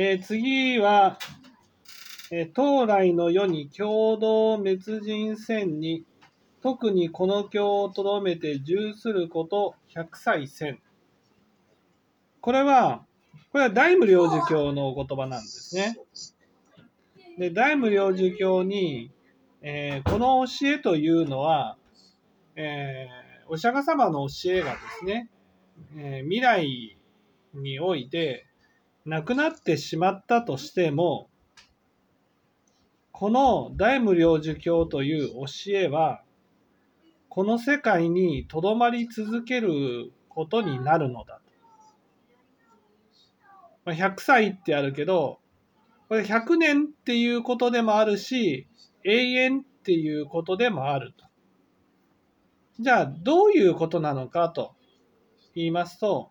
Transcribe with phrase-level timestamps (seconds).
[0.00, 1.18] えー次は、
[2.30, 6.04] えー当来の世に共同滅人戦に、
[6.62, 10.78] 特にこの教をとどめて重すること百歳戦。
[12.40, 13.06] これは、
[13.50, 15.98] これは大無量寿教のお言葉なんですね。
[17.36, 19.10] で、大無量寿教に、
[19.62, 21.76] えーこの教えというのは、
[22.54, 25.28] えーお釈迦様の教えがですね、
[25.96, 26.96] えー未来
[27.52, 28.47] において
[29.08, 31.30] 亡くなってしまったとしても、
[33.10, 36.22] この大無量寿経という教えは、
[37.30, 41.52] この世界にとどまり続けることになるのだと。
[43.86, 45.38] まあ、100歳ってあるけど、
[46.10, 48.66] これ100年っていうことでもあるし、
[49.04, 51.24] 永遠っていうことでもあると。
[52.78, 54.74] じゃあ、どういうことなのかと
[55.54, 56.30] 言いますと、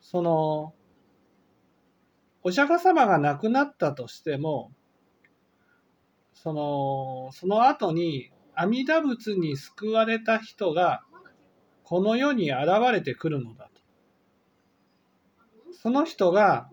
[0.00, 0.72] その、
[2.44, 4.70] お釈迦様が亡くなったとしても、
[6.34, 11.02] その、その後に阿弥陀仏に救われた人が
[11.84, 13.80] この世に現れてくるのだと。
[15.72, 16.68] その人が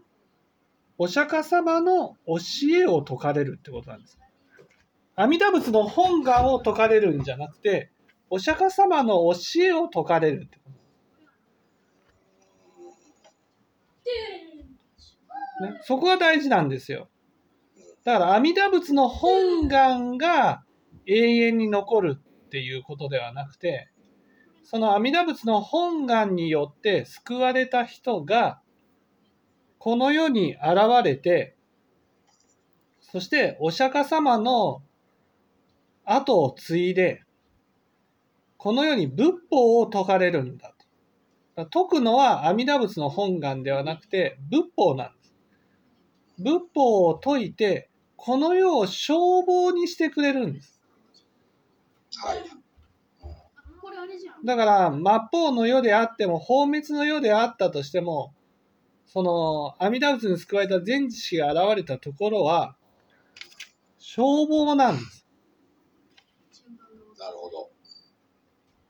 [0.98, 2.36] お釈迦様の教
[2.82, 4.20] えを説かれるってことなんです。
[5.16, 7.92] 阿弥陀仏の本願を説かれるんじゃなくて、
[8.30, 10.81] お釈迦様の教えを説かれるってこと。
[15.62, 17.10] ね、そこが大事なんですよ。
[18.04, 20.64] だから阿弥陀仏の本願が
[21.06, 23.90] 永遠に残るっていうことではなくて、
[24.64, 28.62] その阿弥陀仏の本願によって救われた人が、
[29.78, 31.56] この世に現れて、
[33.02, 34.82] そしてお釈迦様の
[36.06, 37.24] 後を継いで、
[38.58, 40.74] この世に仏法を説かれるんだ
[41.56, 41.64] と。
[41.64, 45.21] 説くのは阿弥陀仏の本願ではなくて仏法なんです。
[46.42, 50.82] 仏法を説いて、この世を消防にしてくれるんです。
[52.24, 52.44] はい。
[54.44, 58.34] だから、末法の世であっても、放滅の世であったとしても、
[59.06, 62.76] その、阿弥陀仏に救われた全知識が現れたところは、
[63.98, 65.26] 消防なんです。
[67.20, 67.72] なるほど。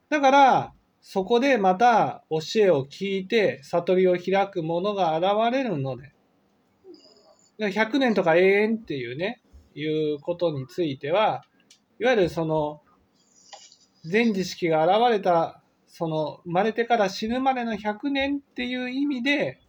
[0.10, 6.14] だから、そこでまた教えを聞いて、悟りを開く者が現れるので、
[7.68, 9.42] 100年とか永遠っていうね、
[9.76, 11.44] いうことについては、
[12.00, 12.82] いわゆるその、
[14.04, 19.60] 全知識が現れた、その、生まれてから死ぬまでの100年っていう意味で、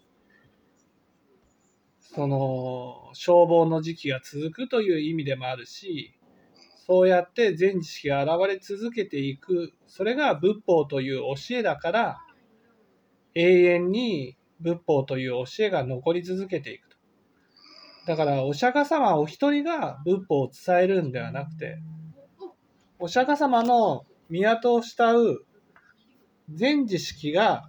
[2.00, 6.14] その、消防の時期が続くという意味でもあるし、
[6.86, 12.18] そうやって全知識が現れ続けていく、それが仏法という教えだから、
[13.34, 16.91] 永遠に仏法という教えが残り続けていく。
[18.06, 21.78] だから、お釈迦様お一人が仏法を伝えるんではなくて、
[22.98, 25.44] お釈迦様の港を慕う
[26.48, 27.66] 全知識が、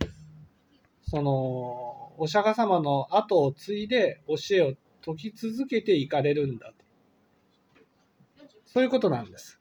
[1.04, 4.74] その、お釈迦様の後を継いで教えを
[5.06, 6.74] 説き続けていかれるんだと。
[8.66, 9.60] そういうことなんです。